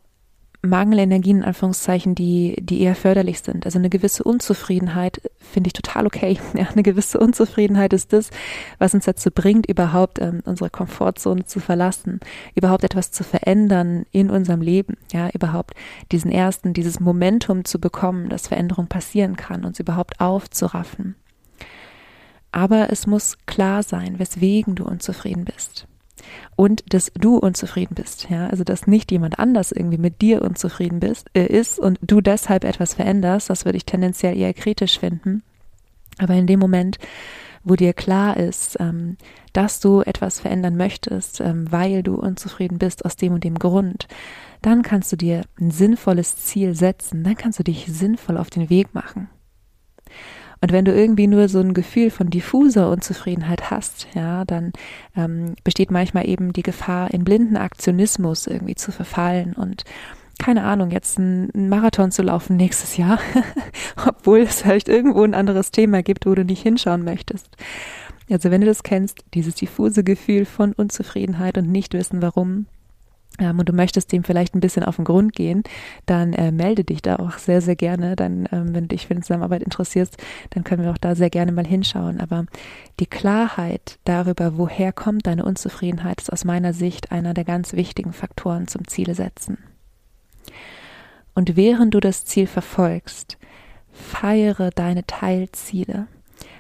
Mangelenergien, 0.61 1.37
in 1.37 1.43
Anführungszeichen, 1.45 2.15
die, 2.15 2.57
die 2.59 2.81
eher 2.81 2.95
förderlich 2.95 3.39
sind. 3.39 3.65
Also 3.65 3.79
eine 3.79 3.89
gewisse 3.89 4.23
Unzufriedenheit 4.23 5.21
finde 5.39 5.67
ich 5.67 5.73
total 5.73 6.05
okay. 6.05 6.37
Ja, 6.53 6.67
eine 6.67 6.83
gewisse 6.83 7.19
Unzufriedenheit 7.19 7.93
ist 7.93 8.11
das, 8.11 8.29
was 8.77 8.93
uns 8.93 9.05
dazu 9.05 9.31
bringt, 9.31 9.67
überhaupt 9.67 10.19
ähm, 10.19 10.41
unsere 10.45 10.69
Komfortzone 10.69 11.45
zu 11.45 11.59
verlassen, 11.61 12.19
überhaupt 12.55 12.83
etwas 12.83 13.11
zu 13.11 13.23
verändern 13.23 14.05
in 14.11 14.29
unserem 14.29 14.61
Leben, 14.61 14.97
ja, 15.13 15.29
überhaupt 15.29 15.75
diesen 16.11 16.31
ersten, 16.31 16.73
dieses 16.73 16.99
Momentum 16.99 17.63
zu 17.63 17.79
bekommen, 17.79 18.27
dass 18.27 18.47
Veränderung 18.47 18.87
passieren 18.87 19.37
kann, 19.37 19.63
uns 19.63 19.79
überhaupt 19.79 20.19
aufzuraffen. 20.19 21.15
Aber 22.51 22.91
es 22.91 23.07
muss 23.07 23.37
klar 23.45 23.83
sein, 23.83 24.19
weswegen 24.19 24.75
du 24.75 24.85
unzufrieden 24.85 25.45
bist 25.45 25.88
und 26.55 26.93
dass 26.93 27.11
du 27.13 27.37
unzufrieden 27.37 27.95
bist, 27.95 28.29
ja, 28.29 28.47
also 28.47 28.63
dass 28.63 28.87
nicht 28.87 29.11
jemand 29.11 29.39
anders 29.39 29.71
irgendwie 29.71 29.97
mit 29.97 30.21
dir 30.21 30.41
unzufrieden 30.41 30.99
bist, 30.99 31.29
äh, 31.33 31.45
ist 31.45 31.79
und 31.79 31.99
du 32.01 32.21
deshalb 32.21 32.63
etwas 32.63 32.93
veränderst, 32.93 33.49
das 33.49 33.65
würde 33.65 33.77
ich 33.77 33.85
tendenziell 33.85 34.37
eher 34.37 34.53
kritisch 34.53 34.99
finden. 34.99 35.43
Aber 36.17 36.33
in 36.33 36.47
dem 36.47 36.59
Moment, 36.59 36.97
wo 37.63 37.75
dir 37.75 37.93
klar 37.93 38.37
ist, 38.37 38.77
ähm, 38.79 39.17
dass 39.53 39.79
du 39.79 40.01
etwas 40.01 40.39
verändern 40.39 40.77
möchtest, 40.77 41.39
ähm, 41.39 41.71
weil 41.71 42.03
du 42.03 42.15
unzufrieden 42.15 42.77
bist 42.77 43.05
aus 43.05 43.15
dem 43.15 43.33
und 43.33 43.43
dem 43.43 43.57
Grund, 43.57 44.07
dann 44.61 44.81
kannst 44.83 45.11
du 45.11 45.15
dir 45.15 45.43
ein 45.59 45.71
sinnvolles 45.71 46.37
Ziel 46.37 46.75
setzen, 46.75 47.23
dann 47.23 47.35
kannst 47.35 47.59
du 47.59 47.63
dich 47.63 47.85
sinnvoll 47.87 48.37
auf 48.37 48.49
den 48.49 48.69
Weg 48.69 48.93
machen. 48.93 49.29
Und 50.61 50.71
wenn 50.71 50.85
du 50.85 50.93
irgendwie 50.93 51.27
nur 51.27 51.47
so 51.47 51.59
ein 51.59 51.73
Gefühl 51.73 52.09
von 52.09 52.29
diffuser 52.29 52.89
Unzufriedenheit 52.89 53.71
hast, 53.71 54.07
ja, 54.13 54.43
dann 54.45 54.73
ähm, 55.15 55.55
besteht 55.63 55.89
manchmal 55.89 56.27
eben 56.27 56.51
die 56.51 56.63
Gefahr, 56.63 57.13
in 57.13 57.23
blinden 57.23 57.55
Aktionismus 57.55 58.45
irgendwie 58.45 58.75
zu 58.75 58.91
verfallen 58.91 59.53
und 59.53 59.83
keine 60.37 60.63
Ahnung, 60.63 60.89
jetzt 60.91 61.17
einen 61.17 61.67
Marathon 61.67 62.11
zu 62.11 62.23
laufen 62.23 62.55
nächstes 62.55 62.95
Jahr, 62.95 63.19
obwohl 64.07 64.39
es 64.39 64.61
vielleicht 64.61 64.87
irgendwo 64.87 65.23
ein 65.23 65.33
anderes 65.33 65.71
Thema 65.71 66.01
gibt, 66.01 66.25
wo 66.25 66.33
du 66.33 66.45
nicht 66.45 66.61
hinschauen 66.61 67.03
möchtest. 67.03 67.49
Also 68.29 68.49
wenn 68.49 68.61
du 68.61 68.67
das 68.67 68.83
kennst, 68.83 69.19
dieses 69.33 69.55
diffuse 69.55 70.03
Gefühl 70.03 70.45
von 70.45 70.73
Unzufriedenheit 70.73 71.57
und 71.57 71.69
nicht 71.69 71.93
wissen 71.93 72.21
warum, 72.21 72.67
und 73.39 73.69
du 73.69 73.73
möchtest 73.73 74.11
dem 74.11 74.23
vielleicht 74.23 74.55
ein 74.55 74.59
bisschen 74.59 74.83
auf 74.83 74.97
den 74.97 75.05
Grund 75.05 75.33
gehen, 75.33 75.63
dann 76.05 76.33
äh, 76.33 76.51
melde 76.51 76.83
dich 76.83 77.01
da 77.01 77.17
auch 77.17 77.37
sehr, 77.37 77.61
sehr 77.61 77.75
gerne. 77.75 78.15
Dann, 78.15 78.47
ähm, 78.51 78.75
wenn 78.75 78.83
du 78.83 78.89
dich 78.89 79.07
für 79.07 79.11
eine 79.11 79.21
Zusammenarbeit 79.21 79.63
interessierst, 79.63 80.17
dann 80.51 80.63
können 80.63 80.83
wir 80.83 80.91
auch 80.91 80.97
da 80.97 81.15
sehr 81.15 81.29
gerne 81.29 81.51
mal 81.51 81.65
hinschauen. 81.65 82.19
Aber 82.19 82.45
die 82.99 83.05
Klarheit 83.05 83.99
darüber, 84.03 84.57
woher 84.57 84.91
kommt 84.91 85.27
deine 85.27 85.45
Unzufriedenheit, 85.45 86.21
ist 86.21 86.31
aus 86.31 86.45
meiner 86.45 86.73
Sicht 86.73 87.11
einer 87.11 87.33
der 87.33 87.45
ganz 87.45 87.73
wichtigen 87.73 88.13
Faktoren 88.13 88.67
zum 88.67 88.87
Ziele 88.87 89.15
setzen. 89.15 89.57
Und 91.33 91.55
während 91.55 91.93
du 91.93 91.99
das 91.99 92.25
Ziel 92.25 92.47
verfolgst, 92.47 93.37
feiere 93.91 94.71
deine 94.71 95.05
Teilziele, 95.05 96.07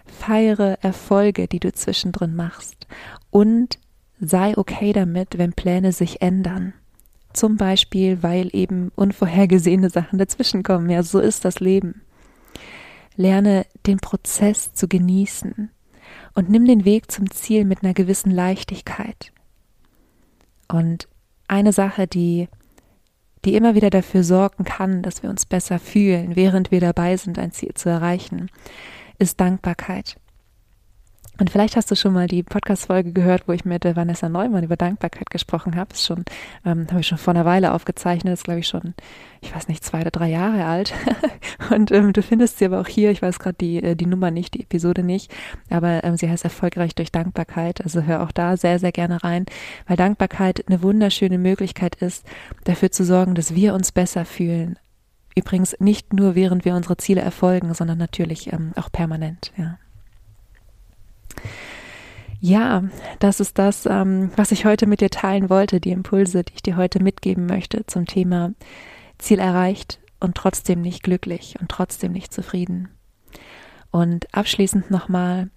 feiere 0.05 0.77
Erfolge, 0.81 1.47
die 1.47 1.59
du 1.59 1.71
zwischendrin 1.73 2.35
machst 2.35 2.87
und 3.29 3.79
sei 4.19 4.57
okay 4.57 4.93
damit, 4.93 5.37
wenn 5.37 5.53
Pläne 5.53 5.91
sich 5.91 6.21
ändern. 6.21 6.73
Zum 7.33 7.57
Beispiel, 7.57 8.23
weil 8.23 8.49
eben 8.53 8.91
unvorhergesehene 8.95 9.89
Sachen 9.89 10.17
dazwischenkommen. 10.17 10.89
Ja, 10.89 11.03
so 11.03 11.19
ist 11.19 11.45
das 11.45 11.59
Leben. 11.59 12.01
Lerne 13.15 13.65
den 13.85 13.97
Prozess 13.97 14.73
zu 14.73 14.87
genießen 14.87 15.69
und 16.33 16.49
nimm 16.49 16.65
den 16.65 16.85
Weg 16.85 17.11
zum 17.11 17.29
Ziel 17.29 17.65
mit 17.65 17.83
einer 17.83 17.93
gewissen 17.93 18.31
Leichtigkeit. 18.31 19.31
Und 20.67 21.07
eine 21.47 21.73
Sache, 21.73 22.07
die, 22.07 22.47
die 23.45 23.55
immer 23.55 23.75
wieder 23.75 23.89
dafür 23.89 24.23
sorgen 24.23 24.63
kann, 24.63 25.01
dass 25.01 25.23
wir 25.23 25.29
uns 25.29 25.45
besser 25.45 25.79
fühlen, 25.79 26.35
während 26.35 26.71
wir 26.71 26.79
dabei 26.79 27.17
sind, 27.17 27.39
ein 27.39 27.51
Ziel 27.51 27.73
zu 27.73 27.89
erreichen, 27.89 28.49
ist 29.17 29.39
Dankbarkeit. 29.39 30.18
Und 31.39 31.49
vielleicht 31.49 31.77
hast 31.77 31.89
du 31.89 31.95
schon 31.95 32.13
mal 32.13 32.27
die 32.27 32.43
Podcast-Folge 32.43 33.13
gehört, 33.13 33.47
wo 33.47 33.53
ich 33.53 33.63
mit 33.63 33.85
Vanessa 33.85 34.27
Neumann 34.27 34.65
über 34.65 34.75
Dankbarkeit 34.75 35.29
gesprochen 35.29 35.77
habe. 35.77 35.93
Ist 35.93 36.05
schon, 36.05 36.25
ähm, 36.65 36.85
habe 36.89 36.99
ich 36.99 37.07
schon 37.07 37.17
vor 37.17 37.33
einer 37.33 37.45
Weile 37.45 37.73
aufgezeichnet. 37.73 38.33
Ist, 38.33 38.43
glaube 38.43 38.59
ich, 38.59 38.67
schon, 38.67 38.93
ich 39.39 39.55
weiß 39.55 39.69
nicht, 39.69 39.83
zwei 39.83 40.01
oder 40.01 40.11
drei 40.11 40.29
Jahre 40.29 40.65
alt. 40.65 40.93
und 41.73 41.91
ähm, 41.91 42.11
du 42.11 42.21
findest 42.21 42.59
sie 42.59 42.65
aber 42.65 42.81
auch 42.81 42.87
hier. 42.87 43.11
Ich 43.11 43.21
weiß 43.21 43.39
gerade 43.39 43.55
die, 43.55 43.81
äh, 43.81 43.95
die 43.95 44.05
Nummer 44.05 44.31
nicht, 44.31 44.53
die 44.53 44.63
Episode 44.63 45.01
nicht. 45.01 45.33
Aber 45.69 46.03
ähm, 46.03 46.17
sie 46.17 46.29
heißt 46.29 46.43
erfolgreich 46.43 46.93
durch 46.93 47.09
Dankbarkeit. 47.11 47.81
Also 47.81 48.03
hör 48.03 48.21
auch 48.21 48.33
da 48.33 48.57
sehr, 48.57 48.77
sehr 48.77 48.91
gerne 48.91 49.23
rein, 49.23 49.45
weil 49.87 49.95
Dankbarkeit 49.95 50.67
eine 50.67 50.83
wunderschöne 50.83 51.37
Möglichkeit 51.37 51.95
ist, 51.95 52.25
dafür 52.65 52.91
zu 52.91 53.05
sorgen, 53.05 53.33
dass 53.33 53.55
wir 53.55 53.73
uns 53.73 53.93
besser 53.93 54.25
fühlen. 54.25 54.77
Übrigens 55.35 55.73
nicht 55.79 56.11
nur 56.11 56.35
während 56.35 56.65
wir 56.65 56.75
unsere 56.75 56.97
Ziele 56.97 57.21
erfolgen, 57.21 57.73
sondern 57.73 57.97
natürlich 57.97 58.51
ähm, 58.51 58.73
auch 58.75 58.91
permanent. 58.91 59.53
Ja. 59.55 59.77
Ja, 62.41 62.83
das 63.19 63.39
ist 63.41 63.57
das, 63.57 63.85
ähm, 63.85 64.31
was 64.35 64.51
ich 64.51 64.65
heute 64.65 64.87
mit 64.87 65.01
dir 65.01 65.09
teilen 65.09 65.49
wollte, 65.49 65.81
die 65.81 65.91
Impulse, 65.91 66.43
die 66.43 66.53
ich 66.55 66.61
dir 66.61 66.77
heute 66.77 67.03
mitgeben 67.03 67.45
möchte 67.45 67.85
zum 67.85 68.05
Thema 68.05 68.53
Ziel 69.17 69.39
erreicht 69.39 69.99
und 70.21 70.35
trotzdem 70.35 70.81
nicht 70.81 71.03
glücklich 71.03 71.55
und 71.59 71.69
trotzdem 71.69 72.13
nicht 72.13 72.33
zufrieden. 72.33 72.87
Und 73.91 74.33
abschließend 74.33 74.89
nochmal, 74.89 75.49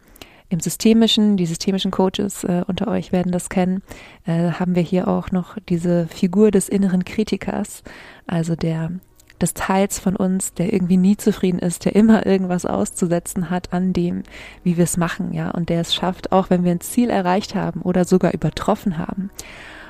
im 0.48 0.60
systemischen, 0.60 1.38
die 1.38 1.46
systemischen 1.46 1.90
Coaches 1.90 2.44
äh, 2.44 2.62
unter 2.66 2.88
euch 2.88 3.10
werden 3.10 3.32
das 3.32 3.48
kennen, 3.48 3.82
äh, 4.26 4.50
haben 4.50 4.74
wir 4.74 4.82
hier 4.82 5.08
auch 5.08 5.30
noch 5.30 5.56
diese 5.68 6.06
Figur 6.08 6.50
des 6.50 6.68
inneren 6.68 7.06
Kritikers, 7.06 7.82
also 8.26 8.54
der 8.54 8.92
des 9.42 9.54
Teils 9.54 9.98
von 9.98 10.16
uns, 10.16 10.54
der 10.54 10.72
irgendwie 10.72 10.96
nie 10.96 11.16
zufrieden 11.16 11.58
ist, 11.58 11.84
der 11.84 11.94
immer 11.94 12.24
irgendwas 12.24 12.64
auszusetzen 12.64 13.50
hat 13.50 13.72
an 13.72 13.92
dem, 13.92 14.22
wie 14.62 14.76
wir 14.76 14.84
es 14.84 14.96
machen, 14.96 15.32
ja, 15.32 15.50
und 15.50 15.68
der 15.68 15.80
es 15.80 15.94
schafft, 15.94 16.32
auch 16.32 16.48
wenn 16.48 16.64
wir 16.64 16.70
ein 16.70 16.80
Ziel 16.80 17.10
erreicht 17.10 17.54
haben 17.54 17.82
oder 17.82 18.04
sogar 18.04 18.32
übertroffen 18.32 18.98
haben, 18.98 19.30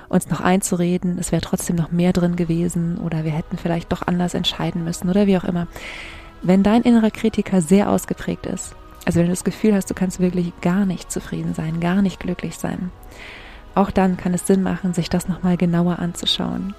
uns 0.08 0.28
noch 0.28 0.40
einzureden, 0.40 1.18
es 1.18 1.32
wäre 1.32 1.42
trotzdem 1.42 1.76
noch 1.76 1.90
mehr 1.90 2.12
drin 2.12 2.36
gewesen 2.36 2.98
oder 2.98 3.24
wir 3.24 3.32
hätten 3.32 3.56
vielleicht 3.56 3.92
doch 3.92 4.06
anders 4.06 4.34
entscheiden 4.34 4.84
müssen 4.84 5.08
oder 5.08 5.26
wie 5.26 5.36
auch 5.38 5.44
immer. 5.44 5.68
Wenn 6.42 6.62
dein 6.62 6.82
innerer 6.82 7.10
Kritiker 7.10 7.60
sehr 7.60 7.88
ausgeprägt 7.88 8.46
ist, 8.46 8.74
also 9.04 9.18
wenn 9.18 9.26
du 9.26 9.32
das 9.32 9.44
Gefühl 9.44 9.74
hast, 9.74 9.90
du 9.90 9.94
kannst 9.94 10.20
wirklich 10.20 10.52
gar 10.60 10.86
nicht 10.86 11.10
zufrieden 11.10 11.54
sein, 11.54 11.80
gar 11.80 12.02
nicht 12.02 12.20
glücklich 12.20 12.56
sein, 12.56 12.90
auch 13.74 13.90
dann 13.90 14.16
kann 14.16 14.34
es 14.34 14.46
Sinn 14.46 14.62
machen, 14.62 14.92
sich 14.92 15.08
das 15.08 15.28
nochmal 15.28 15.56
genauer 15.56 15.98
anzuschauen 15.98 16.74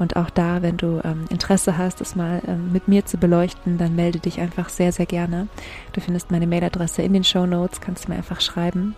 und 0.00 0.16
auch 0.16 0.30
da, 0.30 0.62
wenn 0.62 0.78
du 0.78 1.00
ähm, 1.04 1.26
Interesse 1.28 1.76
hast, 1.76 2.00
das 2.00 2.16
mal 2.16 2.40
ähm, 2.48 2.72
mit 2.72 2.88
mir 2.88 3.04
zu 3.04 3.18
beleuchten, 3.18 3.76
dann 3.76 3.94
melde 3.94 4.18
dich 4.18 4.40
einfach 4.40 4.70
sehr, 4.70 4.92
sehr 4.92 5.04
gerne. 5.04 5.46
Du 5.92 6.00
findest 6.00 6.30
meine 6.30 6.46
Mailadresse 6.46 7.02
in 7.02 7.12
den 7.12 7.22
Show 7.22 7.44
Notes, 7.44 7.82
kannst 7.82 8.06
du 8.06 8.10
mir 8.10 8.16
einfach 8.16 8.40
schreiben. 8.40 8.96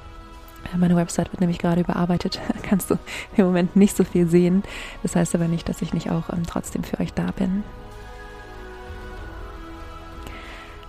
Äh, 0.73 0.79
meine 0.79 0.95
Website 0.95 1.33
wird 1.33 1.41
nämlich 1.41 1.59
gerade 1.59 1.81
überarbeitet. 1.81 2.41
kannst 2.63 2.89
du 2.89 2.99
im 3.37 3.47
Moment 3.47 3.75
nicht 3.75 3.97
so 3.97 4.05
viel 4.05 4.29
sehen. 4.29 4.63
Das 5.03 5.17
heißt 5.17 5.35
aber 5.35 5.49
nicht, 5.49 5.69
dass 5.69 5.83
ich 5.83 5.93
nicht 5.93 6.09
auch 6.11 6.31
ähm, 6.31 6.45
trotzdem 6.47 6.85
für 6.85 7.01
euch 7.01 7.13
da 7.13 7.33
bin. 7.33 7.65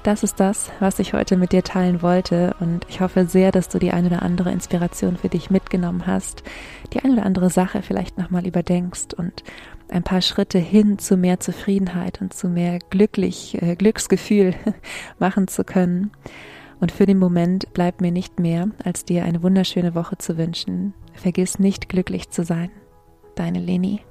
Das 0.04 0.22
ist 0.22 0.42
das, 0.42 0.70
was 0.82 1.00
ich 1.00 1.14
heute 1.14 1.38
mit 1.38 1.54
dir 1.54 1.64
teilen 1.64 2.02
wollte 2.02 2.58
und 2.60 2.86
ich 2.90 3.00
hoffe 3.00 3.26
sehr, 3.26 3.54
dass 3.54 3.70
du 3.70 3.80
die 3.80 3.92
eine 3.92 4.08
oder 4.08 4.22
andere 4.22 4.52
Inspiration 4.52 5.16
für 5.16 5.30
dich 5.30 5.50
mitgenommen 5.50 6.06
hast, 6.06 6.44
die 6.92 7.00
eine 7.00 7.14
oder 7.14 7.26
andere 7.26 7.50
Sache 7.50 7.82
vielleicht 7.82 8.18
nochmal 8.18 8.46
überdenkst 8.46 9.14
und 9.16 9.46
ein 9.94 10.04
paar 10.04 10.22
Schritte 10.22 10.58
hin 10.58 10.98
zu 10.98 11.16
mehr 11.18 11.40
Zufriedenheit 11.40 12.20
und 12.22 12.34
zu 12.34 12.50
mehr 12.50 12.80
glücklich, 12.90 13.62
äh, 13.62 13.76
Glücksgefühl 13.76 14.56
machen 15.20 15.48
zu 15.48 15.64
können. 15.64 16.12
Und 16.80 16.92
für 16.92 17.06
den 17.06 17.20
Moment 17.20 17.72
bleibt 17.74 18.02
mir 18.02 18.12
nicht 18.12 18.40
mehr, 18.40 18.70
als 18.84 19.06
dir 19.06 19.24
eine 19.24 19.44
wunderschöne 19.44 19.96
Woche 19.96 20.18
zu 20.18 20.38
wünschen. 20.38 20.94
Vergiss 21.14 21.60
nicht 21.60 21.88
glücklich 21.88 22.30
zu 22.30 22.44
sein. 22.44 22.72
Deine 23.36 23.60
Leni. 23.60 24.02